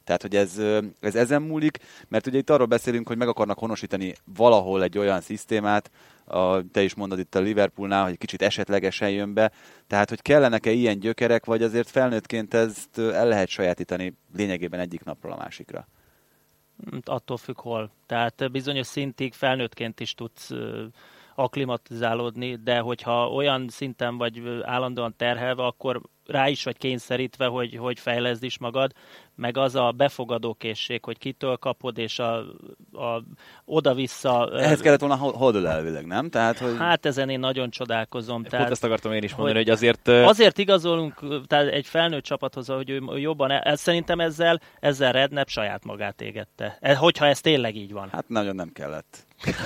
[0.10, 0.58] Tehát, hogy ez,
[1.00, 5.22] ez ezen múlik, mert ugye itt arról beszélünk, hogy meg akarnak honosítani valahol egy olyan
[5.22, 5.92] szisztémát,
[6.26, 9.52] a, te is mondod itt a Liverpoolnál, hogy kicsit esetlegesen jön be,
[9.88, 15.32] tehát, hogy kellenek-e ilyen gyökerek, vagy azért felnőttként ezt el lehet sajátítani lényegében egyik napról
[15.32, 15.88] a másikra?
[17.04, 17.92] Attól függ hol.
[18.06, 20.52] Tehát bizonyos szintig felnőttként is tudsz
[21.36, 28.00] aklimatizálódni, de hogyha olyan szinten vagy állandóan terhelve, akkor rá is vagy kényszerítve, hogy, hogy
[28.00, 28.92] fejleszd is magad,
[29.36, 32.38] meg az a befogadó készség, hogy kitől kapod, és a,
[32.92, 33.24] a
[33.66, 34.50] oda-vissza...
[34.60, 36.30] Ehhez kellett volna hodl elvileg, nem?
[36.30, 36.76] Tehát, hogy...
[36.78, 38.36] Hát ezen én nagyon csodálkozom.
[38.36, 40.08] Pont tehát, ezt akartam én is mondani, hogy, hogy azért...
[40.08, 43.52] Azért igazolunk tehát egy felnőtt csapathoz, hogy ő jobban...
[43.52, 46.78] Ez, szerintem ezzel, ezzel Rednep saját magát égette.
[46.80, 48.10] E, hogyha ez tényleg így van.
[48.12, 49.28] Hát nagyon nem kellett.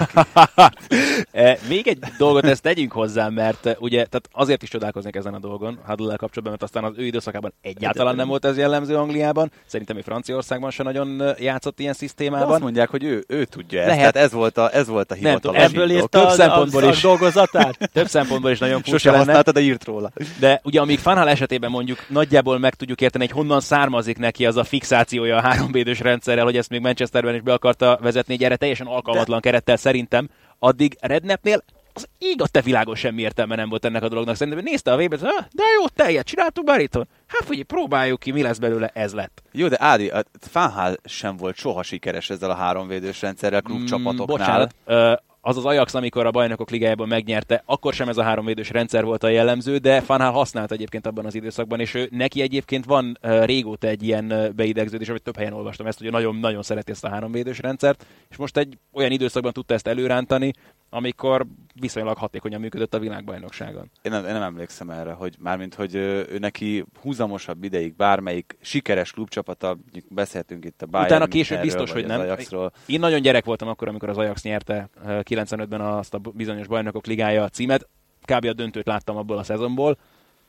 [1.31, 5.39] E, még egy dolgot ezt tegyünk hozzá, mert ugye tehát azért is csodálkoznék ezen a
[5.39, 9.95] dolgon, huddle kapcsolatban, mert aztán az ő időszakában egyáltalán nem volt ez jellemző Angliában, szerintem
[9.95, 12.47] hogy Franciaországban sem nagyon játszott ilyen szisztémában.
[12.47, 14.13] De azt mondják, hogy ő, ő tudja ezt, Lehet.
[14.13, 17.89] tehát ez volt a, ez volt a hivatalos nem, Ebből írta több szempontból is, dolgozatát?
[17.93, 20.11] több szempontból is nagyon furcsa Sose használtad, de írt róla.
[20.39, 24.57] De ugye amíg Fanhal esetében mondjuk nagyjából meg tudjuk érteni, hogy honnan származik neki az
[24.57, 28.55] a fixációja a három rendszerrel, hogy ezt még Manchesterben is be akarta vezetni egy erre
[28.55, 29.49] teljesen alkalmatlan de...
[29.49, 34.07] kerettel szerintem, addig Rednepnél az ég a te világon semmi értelme nem volt ennek a
[34.07, 34.35] dolognak.
[34.35, 36.93] Szerintem nézte a vébet, de jó, te ilyet csináltuk már itt.
[37.27, 39.41] Hát figyelj, próbáljuk ki, mi lesz belőle, ez lett.
[39.51, 44.25] Jó, de Ádi, a Fánhál sem volt soha sikeres ezzel a háromvédős rendszerrel klubcsapatoknál.
[44.25, 48.69] Mm, bocsánat, az az Ajax, amikor a bajnokok ligájában megnyerte, akkor sem ez a háromvédős
[48.69, 52.85] rendszer volt a jellemző, de Fanhal használt egyébként abban az időszakban, és ő, neki egyébként
[52.85, 57.03] van uh, régóta egy ilyen beidegződés, amit több helyen olvastam ezt, hogy nagyon-nagyon szereti ezt
[57.03, 60.53] a háromvédős rendszert, és most egy olyan időszakban tudta ezt előrántani,
[60.93, 61.45] amikor
[61.79, 63.91] viszonylag hatékonyan működött a világbajnokságon.
[64.01, 69.11] Én nem, én nem emlékszem erre, hogy mármint, hogy ő neki húzamosabb ideig bármelyik sikeres
[69.11, 69.77] klubcsapata,
[70.09, 72.19] beszéltünk itt a Bayern Utána később biztos, hogy nem.
[72.19, 72.71] Ajaxról.
[72.85, 77.49] Én nagyon gyerek voltam akkor, amikor az Ajax nyerte 95-ben azt a bizonyos bajnokok ligája
[77.49, 77.87] címet.
[78.25, 78.45] Kb.
[78.45, 79.97] a döntőt láttam abból a szezonból.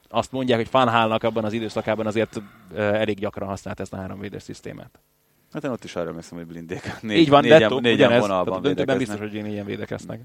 [0.09, 2.41] Azt mondják, hogy Fanhálnak abban az időszakában azért
[2.77, 5.01] elég gyakran használt ezt a háromvédős szisztémát.
[5.55, 7.01] Hát én ott is arra emlékszem, hogy blindék.
[7.01, 10.21] Négy, Így van, négyen, Detto, négyen ugyanez, vonalban a döntőben biztos, hogy én ilyen védekeznek.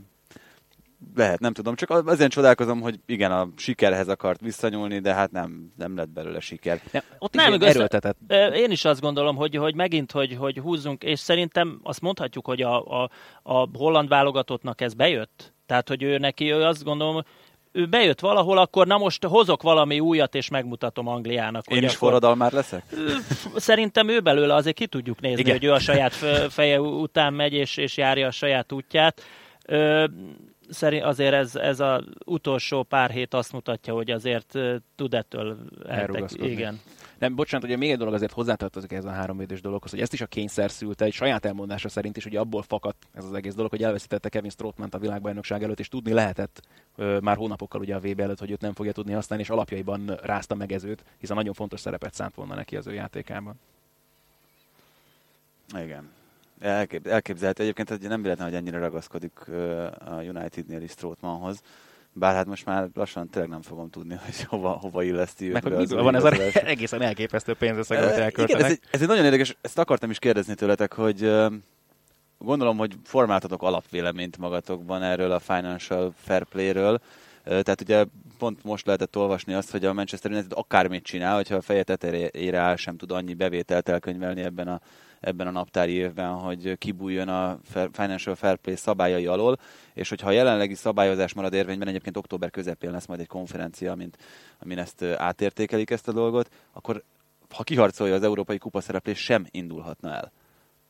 [1.16, 1.76] Lehet, nem tudom.
[1.76, 6.40] Csak azért csodálkozom, hogy igen, a sikerhez akart visszanyúlni, de hát nem, nem lett belőle
[6.40, 6.82] siker.
[6.92, 8.18] Nem, ott nem, is erőltetett.
[8.54, 12.62] Én is azt gondolom, hogy, hogy megint, hogy, hogy húzzunk, és szerintem azt mondhatjuk, hogy
[12.62, 13.10] a, a,
[13.44, 15.54] a holland válogatottnak ez bejött.
[15.66, 17.24] Tehát, hogy ő neki, ő azt gondolom,
[17.72, 21.68] ő bejött valahol, akkor na most hozok valami újat, és megmutatom Angliának.
[21.68, 21.98] Én is akkor...
[21.98, 22.84] forradalmár leszek?
[23.56, 25.54] Szerintem ő belőle azért ki tudjuk nézni, Igen.
[25.54, 26.14] hogy ő a saját
[26.50, 29.22] feje után megy, és, és járja a saját útját.
[30.70, 34.58] Szerint azért ez, ez az utolsó pár hét azt mutatja, hogy azért
[34.96, 36.30] tud ettől eltek.
[36.42, 36.80] Igen.
[37.20, 40.22] Nem, bocsánat, ugye még egy dolog azért hozzátartozik ez a háromvédős dologhoz, hogy ezt is
[40.22, 43.72] a kényszer szülte, egy saját elmondása szerint is, hogy abból fakadt ez az egész dolog,
[43.72, 46.62] hogy elveszítette Kevin Strootman a világbajnokság előtt, és tudni lehetett
[46.96, 50.20] ö, már hónapokkal ugye a VB előtt, hogy őt nem fogja tudni használni, és alapjaiban
[50.24, 53.60] rázta meg ezőt, hiszen nagyon fontos szerepet szánt volna neki az ő játékában.
[55.78, 56.10] Igen.
[56.60, 59.48] Elkép, elképzelhető egyébként, nem véletlen, hogy ennyire ragaszkodik
[60.06, 61.62] a Unitednél is Strootmanhoz
[62.14, 65.90] bár hát most már lassan tényleg nem fogom tudni, hogy hova, hova illeszti Meg hogy
[65.90, 68.50] van ez az egészen elképesztő pénzösszeg, amit elköltenek.
[68.50, 71.32] Igen, ez egy, ez egy nagyon érdekes, ezt akartam is kérdezni tőletek, hogy
[72.38, 77.00] gondolom, hogy formáltatok alapvéleményt magatokban erről a Financial Fair Play-ről.
[77.44, 78.06] Tehát ugye
[78.38, 82.58] pont most lehetett olvasni azt, hogy a Manchester United akármit csinál, hogyha a feje tetejére
[82.58, 84.82] áll, sem tud annyi bevételt elkönyvelni ebben a,
[85.20, 87.60] ebben a naptári évben, hogy kibújjon a
[87.92, 89.60] Financial Fair Play szabályai alól,
[89.94, 94.18] és hogyha a jelenlegi szabályozás marad érvényben, egyébként október közepén lesz majd egy konferencia, mint,
[94.60, 97.04] amin ezt átértékelik ezt a dolgot, akkor
[97.50, 100.32] ha kiharcolja az európai kupa szereplés, sem indulhatna el.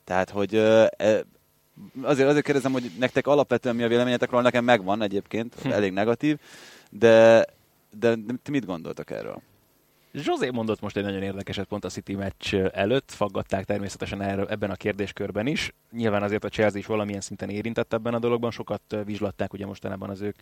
[0.03, 0.89] Tehát, hogy e,
[2.01, 5.71] azért, azért kérdezem, hogy nektek alapvetően mi a véleményetek róla, nekem megvan egyébként, hm.
[5.71, 6.39] elég negatív,
[6.89, 7.45] de,
[7.99, 9.41] de, de ti mit gondoltak erről?
[10.11, 14.69] José mondott most egy nagyon érdekeset pont a City meccs előtt, faggatták természetesen erről, ebben
[14.69, 15.73] a kérdéskörben is.
[15.91, 20.09] Nyilván azért a Chelsea is valamilyen szinten érintett ebben a dologban, sokat vizslatták ugye mostanában
[20.09, 20.35] az ők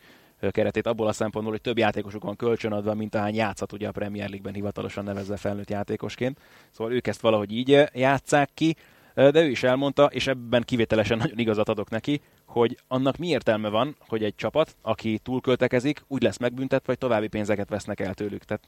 [0.51, 4.27] keretét abból a szempontból, hogy több játékosuk van kölcsönadva, mint ahány játszat ugye a Premier
[4.27, 6.39] League-ben hivatalosan nevezve felnőtt játékosként.
[6.71, 8.75] Szóval ők ezt valahogy így játszák ki,
[9.13, 13.69] de ő is elmondta, és ebben kivételesen nagyon igazat adok neki, hogy annak mi értelme
[13.69, 18.43] van, hogy egy csapat, aki túlköltekezik, úgy lesz megbüntetve, vagy további pénzeket vesznek el tőlük.
[18.43, 18.67] Tehát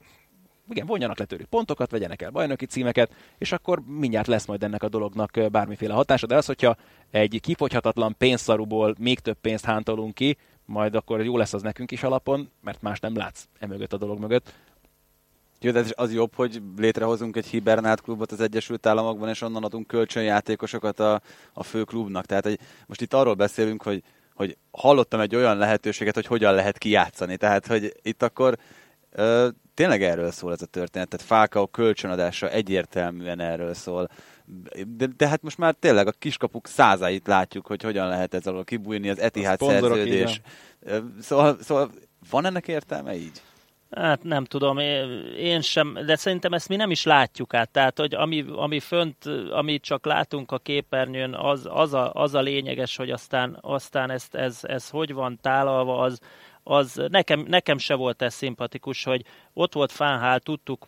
[0.69, 4.89] igen, vonjanak le pontokat, vegyenek el bajnoki címeket, és akkor mindjárt lesz majd ennek a
[4.89, 6.27] dolognak bármiféle hatása.
[6.27, 6.75] De az, hogyha
[7.11, 12.03] egy kifogyhatatlan pénzszaruból még több pénzt hántolunk ki, majd akkor jó lesz az nekünk is
[12.03, 14.53] alapon, mert más nem látsz emögött a dolog mögött.
[15.61, 19.87] Jó, de az jobb, hogy létrehozunk egy hibernált klubot az Egyesült Államokban, és onnan adunk
[19.87, 21.21] kölcsönjátékosokat a,
[21.53, 22.25] a fő klubnak.
[22.25, 24.03] Tehát hogy most itt arról beszélünk, hogy,
[24.33, 27.37] hogy hallottam egy olyan lehetőséget, hogy hogyan lehet kijátszani.
[27.37, 28.57] Tehát, hogy itt akkor
[29.11, 29.47] ö,
[29.79, 31.07] tényleg erről szól ez a történet.
[31.07, 34.09] Tehát Falcao kölcsönadása egyértelműen erről szól.
[34.87, 38.63] De, de hát most már tényleg a kiskapuk százáit látjuk, hogy hogyan lehet ez alól
[38.63, 40.41] kibújni, az Etihad szerződés.
[41.21, 41.91] Szóval, szóval
[42.29, 43.41] van ennek értelme így?
[43.91, 44.77] Hát nem tudom,
[45.37, 47.69] én sem, de szerintem ezt mi nem is látjuk át.
[47.69, 52.41] Tehát, hogy ami, ami fönt, amit csak látunk a képernyőn, az, az, a, az a
[52.41, 56.19] lényeges, hogy aztán, aztán ezt, ez, ez hogy van tálalva, az,
[56.63, 60.87] az nekem, nekem se volt ez szimpatikus, hogy ott volt Fánhál, tudtuk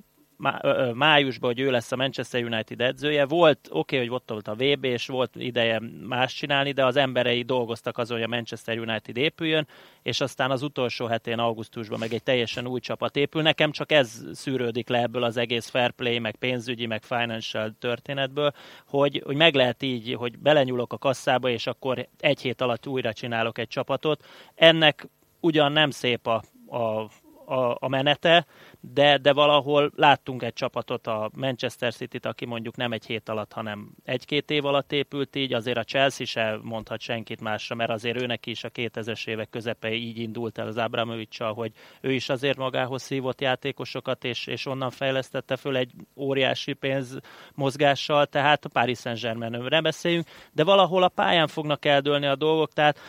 [0.94, 3.26] májusban, hogy ő lesz a Manchester United edzője.
[3.26, 6.96] Volt, oké, okay, hogy ott volt a VB, és volt ideje más csinálni, de az
[6.96, 9.68] emberei dolgoztak azon, hogy a Manchester United épüljön,
[10.02, 13.42] és aztán az utolsó hetén, augusztusban meg egy teljesen új csapat épül.
[13.42, 18.52] Nekem csak ez szűrődik le ebből az egész fair play, meg pénzügyi, meg financial történetből,
[18.88, 23.14] hogy, hogy meg lehet így, hogy belenyúlok a kasszába, és akkor egy hét alatt újra
[23.14, 24.26] csinálok egy csapatot.
[24.56, 25.08] Ennek
[25.42, 27.10] ugyan nem szép a, a,
[27.52, 28.46] a, a menete,
[28.80, 33.54] de, de valahol láttunk egy csapatot, a Manchester City-t, aki mondjuk nem egy hét alatt,
[33.54, 38.22] hanem egy-két év alatt épült így, azért a Chelsea se mondhat senkit másra, mert azért
[38.22, 42.58] őnek is a 2000-es évek közepei így indult el az abramovics hogy ő is azért
[42.58, 47.20] magához szívott játékosokat, és, és onnan fejlesztette föl egy óriási pénz
[47.56, 53.00] mozgással, tehát a Paris Saint-Germainről beszéljünk, de valahol a pályán fognak eldőlni a dolgok, tehát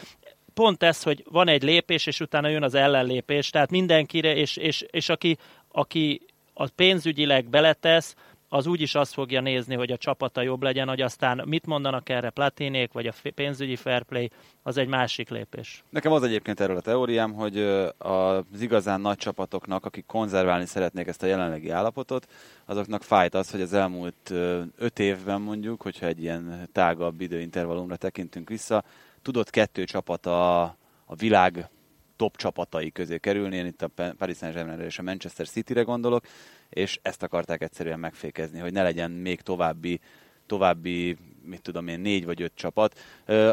[0.55, 4.85] pont ez, hogy van egy lépés, és utána jön az ellenlépés, tehát mindenkire, és, és,
[4.91, 5.39] és aki,
[5.69, 6.21] aki
[6.55, 8.15] a pénzügyileg beletesz,
[8.55, 12.31] az úgyis azt fogja nézni, hogy a csapata jobb legyen, hogy aztán mit mondanak erre
[12.31, 14.31] platinék, vagy a pénzügyi fair play,
[14.63, 15.85] az egy másik lépés.
[15.91, 17.59] Nekem az egyébként erről a teóriám, hogy
[17.99, 22.27] az igazán nagy csapatoknak, akik konzerválni szeretnék ezt a jelenlegi állapotot,
[22.65, 24.31] azoknak fájt az, hogy az elmúlt
[24.79, 28.85] öt évben mondjuk, hogyha egy ilyen tágabb időintervallumra tekintünk vissza,
[29.23, 30.63] tudott kettő csapat a,
[31.05, 31.69] a világ
[32.17, 36.25] top csapatai közé kerülni, én itt a Paris saint és a Manchester City-re gondolok,
[36.69, 40.01] és ezt akarták egyszerűen megfékezni, hogy ne legyen még további,
[40.47, 42.99] további mit tudom én, négy vagy öt csapat.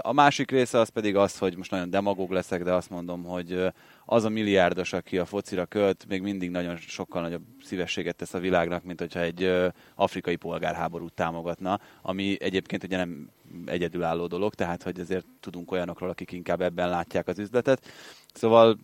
[0.02, 3.66] A másik része az pedig az, hogy most nagyon demagóg leszek, de azt mondom, hogy
[4.06, 8.40] az a milliárdos, aki a focira költ, még mindig nagyon sokkal nagyobb szívességet tesz a
[8.40, 9.52] világnak, mint hogyha egy
[9.96, 13.30] afrikai polgárháborút támogatna, ami egyébként ugye nem
[13.66, 17.86] egyedülálló dolog, tehát hogy azért tudunk olyanokról, akik inkább ebben látják az üzletet.
[18.34, 18.78] Szóval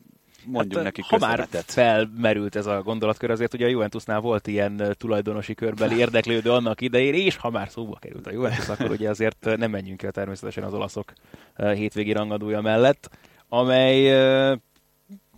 [0.47, 4.95] mondjuk hát, nekik Ha már felmerült ez a gondolatkör, azért ugye a Juventusnál volt ilyen
[4.97, 9.57] tulajdonosi körbeli érdeklődő annak idején, és ha már szóba került a Juventus, akkor ugye azért
[9.57, 11.13] nem menjünk el természetesen az olaszok
[11.55, 13.09] hétvégi rangadója mellett,
[13.49, 14.13] amely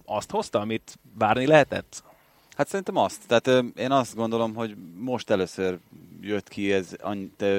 [0.05, 2.03] azt hozta, amit várni lehetett?
[2.55, 3.27] Hát szerintem azt.
[3.27, 5.79] Tehát én azt gondolom, hogy most először
[6.21, 6.95] jött ki ez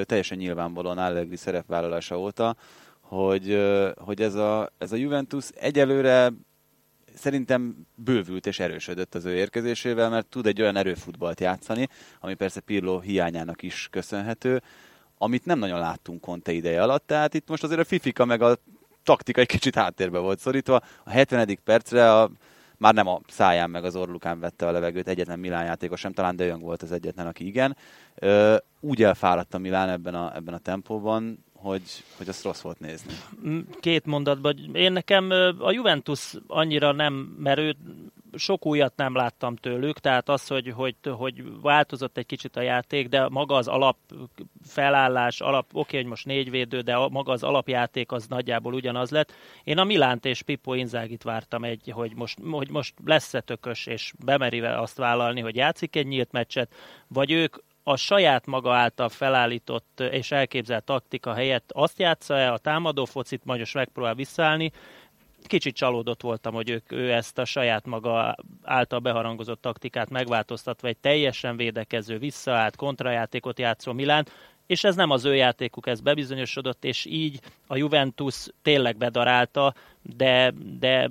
[0.05, 2.55] teljesen nyilvánvalóan Allegri szerepvállalása óta,
[2.99, 3.59] hogy,
[3.97, 6.31] hogy ez, a, ez a Juventus egyelőre
[7.19, 11.87] szerintem bővült és erősödött az ő érkezésével, mert tud egy olyan erőfutballt játszani,
[12.19, 14.61] ami persze Pirlo hiányának is köszönhető,
[15.17, 18.57] amit nem nagyon láttunk Conte ideje alatt, tehát itt most azért a Fifika meg a
[19.03, 20.81] taktika egy kicsit háttérbe volt szorítva.
[21.03, 21.59] A 70.
[21.63, 22.31] percre a,
[22.77, 26.35] már nem a száján meg az orlukán vette a levegőt egyetlen Milán játékos sem, talán
[26.35, 27.77] De Jong volt az egyetlen, aki igen.
[28.79, 31.81] Úgy elfáradt a Milán ebben a, ebben a tempóban, hogy,
[32.17, 33.13] hogy azt rossz volt nézni.
[33.79, 34.75] Két mondatban.
[34.75, 37.75] Én nekem a Juventus annyira nem, mert
[38.35, 43.07] sok újat nem láttam tőlük, tehát az, hogy, hogy, hogy változott egy kicsit a játék,
[43.07, 43.97] de maga az alap
[44.63, 49.33] felállás, alap, oké, hogy most négy védő, de maga az alapjáték az nagyjából ugyanaz lett.
[49.63, 54.13] Én a Milánt és Pippo Inzágit vártam egy, hogy most, hogy most lesz-e tökös, és
[54.25, 56.73] bemeri azt vállalni, hogy játszik egy nyílt meccset,
[57.07, 57.55] vagy ők
[57.89, 63.59] a saját maga által felállított és elképzelt taktika helyett azt játsza-e a támadó focit, majd
[63.59, 64.71] most megpróbál visszaállni,
[65.43, 70.97] kicsit csalódott voltam, hogy ők, ő ezt a saját maga által beharangozott taktikát megváltoztatva egy
[70.97, 74.27] teljesen védekező, visszaállt, kontrajátékot játszó Milán,
[74.69, 80.53] és ez nem az ő játékuk, ez bebizonyosodott, és így a Juventus tényleg bedarálta, de,
[80.79, 81.09] de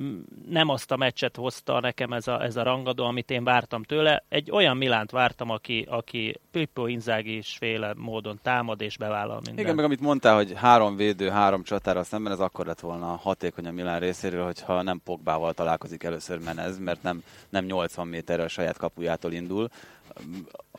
[0.48, 4.24] nem azt a meccset hozta nekem ez a, ez a rangadó, amit én vártam tőle.
[4.28, 9.58] Egy olyan Milánt vártam, aki, aki Pippo Inzaghi is féle módon támad és bevállal mindent.
[9.58, 13.66] Igen, meg amit mondtál, hogy három védő, három csatára szemben, ez akkor lett volna hatékony
[13.66, 18.48] a Milán részéről, hogyha nem Pogbával találkozik először Menez, mert nem, nem 80 méterre a
[18.48, 19.68] saját kapujától indul,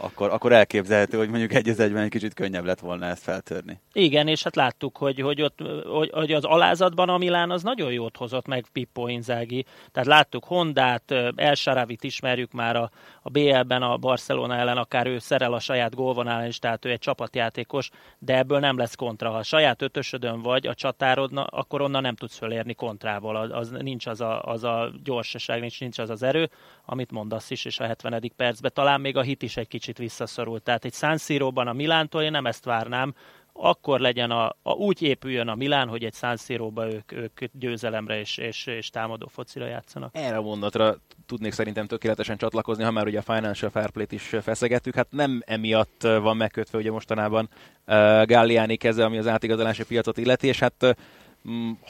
[0.01, 3.79] akkor, akkor elképzelhető, hogy mondjuk egy az egyben egy kicsit könnyebb lett volna ezt feltörni.
[3.93, 7.91] Igen, és hát láttuk, hogy, hogy, ott, hogy, hogy az alázatban a Milán az nagyon
[7.91, 9.65] jót hozott meg Pippo Inzaghi.
[9.91, 15.19] Tehát láttuk Hondát, El Saravit ismerjük már a, a BL-ben a Barcelona ellen, akár ő
[15.19, 19.29] szerel a saját gólvonalán is, tehát ő egy csapatjátékos, de ebből nem lesz kontra.
[19.29, 23.35] Ha a saját ötösödön vagy a csatárodna, akkor onnan nem tudsz fölérni kontrával.
[23.35, 26.49] Az, az nincs az a, az a gyorsaság, nincs, nincs az az erő,
[26.89, 28.31] amit mondasz is, és a 70.
[28.35, 30.63] percben talán még a hit is egy kicsit visszaszorult.
[30.63, 31.17] Tehát egy San
[31.55, 33.13] a Milántól én nem ezt várnám,
[33.53, 36.37] akkor legyen a, a úgy épüljön a Milán, hogy egy San
[36.75, 40.15] ők, ők győzelemre és, és, és támadó focira játszanak.
[40.15, 44.35] Erre a mondatra tudnék szerintem tökéletesen csatlakozni, ha már ugye a Financial Fair Play-t is
[44.41, 47.49] feszegettük, hát nem emiatt van megkötve ugye mostanában
[47.87, 50.89] uh, Galliani keze, ami az átigazolási piacot illeti, és hát uh,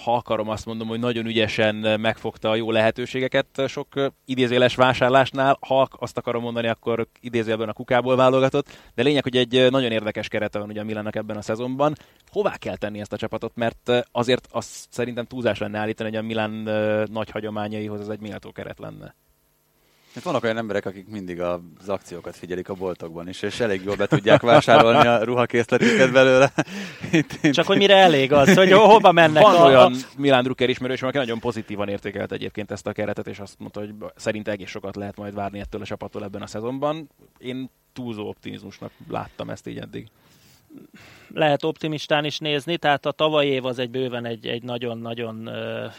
[0.04, 3.88] ha akarom azt mondom, hogy nagyon ügyesen megfogta a jó lehetőségeket sok
[4.26, 9.72] idézéles vásárlásnál, ha azt akarom mondani, akkor idézőjelben a kukából válogatott, de lényeg, hogy egy
[9.72, 11.96] nagyon érdekes kerete van ugye a Milának ebben a szezonban.
[12.32, 16.22] Hová kell tenni ezt a csapatot, mert azért azt szerintem túlzás lenne állítani, hogy a
[16.22, 16.52] Milán
[17.12, 19.16] nagy hagyományaihoz ez egy méltó keret lenne.
[20.13, 23.95] Hát vannak olyan emberek, akik mindig az akciókat figyelik a boltokban is, és elég jól
[23.95, 26.52] be tudják vásárolni a ruhakészletüket belőle.
[27.12, 27.54] Itt, itt.
[27.54, 29.65] Csak hogy mire elég az, hogy hova mennek Van a...
[29.65, 33.80] olyan Milán Drucker ismerős, aki nagyon pozitívan értékelt egyébként ezt a keretet, és azt mondta,
[33.80, 37.10] hogy szerint egész sokat lehet majd várni ettől a csapattól ebben a szezonban.
[37.38, 40.08] Én túlzó optimizmusnak láttam ezt így eddig
[41.34, 45.92] lehet optimistán is nézni, tehát a tavalyi év az egy bőven egy, egy nagyon-nagyon uh,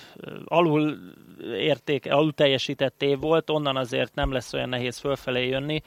[0.44, 0.98] alul
[1.56, 5.82] érték, alul teljesített év volt, onnan azért nem lesz olyan nehéz fölfelé jönni.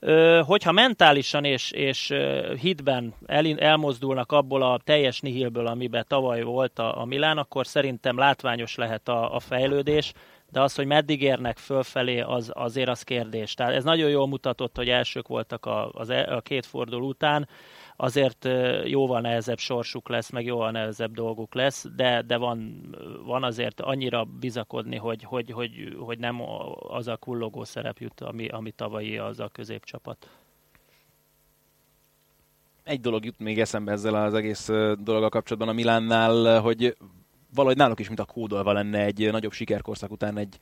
[0.00, 2.14] Uh, hogyha mentálisan és, és
[2.60, 8.18] hitben el, elmozdulnak abból a teljes nihilből, amiben tavaly volt a, a Milán, akkor szerintem
[8.18, 10.12] látványos lehet a, a fejlődés,
[10.52, 13.54] de az, hogy meddig érnek fölfelé, az, azért az kérdés.
[13.54, 17.48] Tehát ez nagyon jól mutatott, hogy elsők voltak a, az, e, a két forduló után,
[18.02, 18.48] azért
[18.84, 22.88] jóval nehezebb sorsuk lesz, meg jóval nehezebb dolguk lesz, de, de van,
[23.24, 26.40] van azért annyira bizakodni, hogy, hogy, hogy, hogy nem
[26.88, 30.28] az a kullogó szerep jut, ami, ami tavalyi az a középcsapat.
[32.84, 34.66] Egy dolog jut még eszembe ezzel az egész
[34.98, 36.96] dologgal kapcsolatban a Milánnál, hogy
[37.54, 40.58] valahogy náluk is, mint a kódolva lenne egy nagyobb sikerkorszak után egy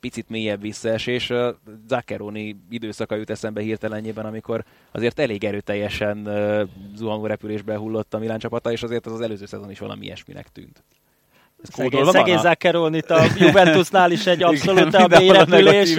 [0.00, 1.32] picit mélyebb visszaesés.
[1.88, 6.28] Zaccheroni időszaka jut eszembe hirtelenjében, amikor azért elég erőteljesen
[6.94, 10.48] zuhanó repülésbe hullott a Milán csapata, és azért az, az előző szezon is valami ilyesminek
[10.48, 10.82] tűnt.
[11.62, 15.94] Szegény, szegény Zaccheronit a Juventusnál is egy abszolút a mélyrepülés,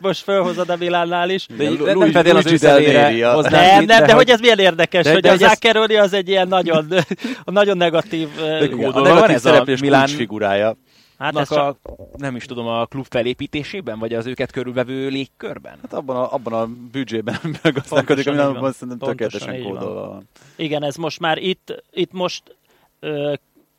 [0.00, 1.46] most felhozod a Milánnál is.
[1.56, 3.10] De, de, nem feltétlenül az ő személyre
[3.50, 6.48] Nem, nem, de, hogy ez milyen érdekes, de, hogy de, a Zaccheroni az egy ilyen
[6.48, 6.94] nagyon,
[7.44, 8.28] nagyon negatív...
[8.36, 10.76] De ez a Milán figurája.
[11.18, 11.76] Hát ez a,
[12.16, 15.78] nem is tudom, a klub felépítésében, vagy az őket körülvevő légkörben?
[15.82, 20.28] Hát abban a, abban a büdzsében megazdálkodik, ami nem szerintem tökéletesen kódolva van.
[20.56, 22.56] Igen, ez most már itt, itt most
[23.00, 23.34] ö,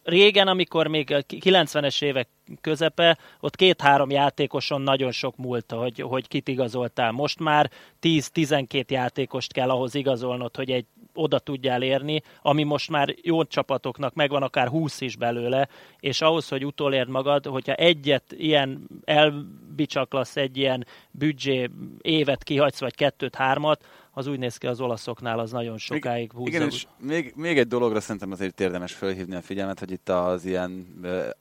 [0.05, 2.27] régen, amikor még a 90-es évek
[2.61, 7.11] közepe, ott két-három játékoson nagyon sok múlta, hogy, hogy kit igazoltál.
[7.11, 7.71] Most már
[8.01, 14.13] 10-12 játékost kell ahhoz igazolnod, hogy egy oda tudjál érni, ami most már jó csapatoknak
[14.13, 15.67] megvan akár 20 is belőle,
[15.99, 21.69] és ahhoz, hogy utolérd magad, hogyha egyet ilyen elbicsaklasz, egy ilyen büdzsé
[22.01, 23.85] évet kihagysz, vagy kettőt, hármat,
[24.17, 26.49] az úgy néz ki az olaszoknál, az nagyon sokáig húzza.
[26.49, 30.45] Igen, és még, még egy dologra szerintem azért érdemes felhívni a figyelmet, hogy itt az
[30.45, 30.87] ilyen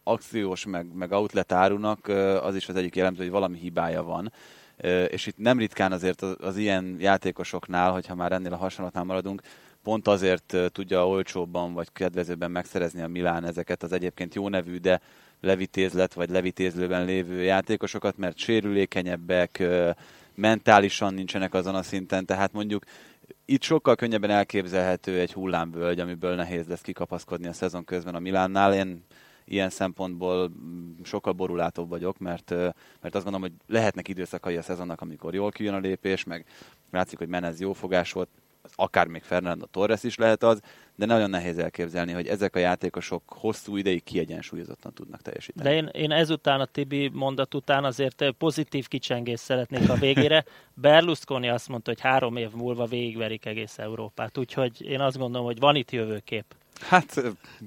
[0.02, 2.08] akciós meg, meg outlet árunak
[2.42, 4.32] az is az egyik jellemző, hogy valami hibája van
[5.08, 9.42] és itt nem ritkán azért az, az ilyen játékosoknál, hogyha már ennél a hasonlatnál maradunk,
[9.82, 15.00] pont azért tudja olcsóbban vagy kedvezőbben megszerezni a Milán ezeket az egyébként jó nevű, de
[15.40, 19.62] levitézlet vagy levitézlőben lévő játékosokat, mert sérülékenyebbek,
[20.34, 22.84] mentálisan nincsenek azon a szinten, tehát mondjuk
[23.44, 28.74] itt sokkal könnyebben elképzelhető egy hullámvölgy, amiből nehéz lesz kikapaszkodni a szezon közben a Milánnál.
[28.74, 29.04] Én
[29.44, 30.50] ilyen szempontból
[31.02, 32.50] sokkal borulátóbb vagyok, mert,
[33.00, 36.46] mert azt gondolom, hogy lehetnek időszakai a szezonnak, amikor jól kijön a lépés, meg
[36.90, 38.28] látszik, hogy Menez jó fogás volt,
[38.74, 40.60] akár még Fernando Torres is lehet az,
[40.94, 45.68] de nagyon nehéz elképzelni, hogy ezek a játékosok hosszú ideig kiegyensúlyozottan tudnak teljesíteni.
[45.68, 50.44] De én, én ezután a Tibi mondat után azért pozitív kicsengést szeretnék a végére.
[50.74, 55.58] Berlusconi azt mondta, hogy három év múlva végigverik egész Európát, úgyhogy én azt gondolom, hogy
[55.58, 56.44] van itt jövőkép.
[56.80, 57.22] Hát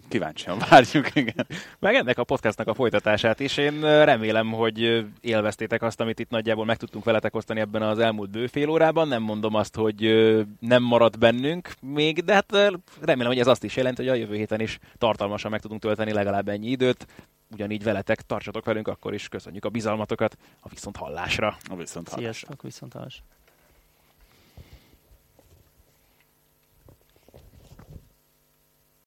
[0.08, 1.48] kíváncsian várjuk, igen.
[1.80, 3.58] Meg ennek a podcastnak a folytatását is.
[3.58, 8.30] Én remélem, hogy élveztétek azt, amit itt nagyjából meg tudtunk veletek osztani ebben az elmúlt
[8.30, 9.08] bő fél órában.
[9.08, 10.00] Nem mondom azt, hogy
[10.60, 12.52] nem marad bennünk még, de hát
[13.02, 16.14] remélem, hogy ez azt is jelenti, hogy a jövő héten is tartalmasan meg tudunk tölteni
[16.14, 17.08] legalább ennyi időt.
[17.52, 21.58] Ugyanígy veletek, tartsatok velünk, akkor is köszönjük a bizalmatokat a viszont hallásra.
[21.70, 22.34] A viszont hallásra.
[22.34, 23.24] Sziasztok, viszont hallásra.